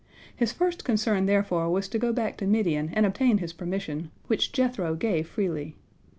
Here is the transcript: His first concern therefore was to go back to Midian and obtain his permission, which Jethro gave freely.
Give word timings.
His 0.35 0.51
first 0.51 0.83
concern 0.83 1.27
therefore 1.27 1.69
was 1.69 1.87
to 1.89 1.99
go 1.99 2.11
back 2.11 2.35
to 2.37 2.47
Midian 2.47 2.89
and 2.93 3.05
obtain 3.05 3.37
his 3.37 3.53
permission, 3.53 4.09
which 4.25 4.51
Jethro 4.51 4.95
gave 4.95 5.27
freely. 5.29 5.75